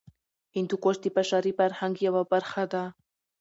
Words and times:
هندوکش 0.55 0.95
د 1.01 1.05
بشري 1.17 1.51
فرهنګ 1.59 1.95
یوه 2.07 2.21
برخه 2.31 2.63
ده. 2.73 2.83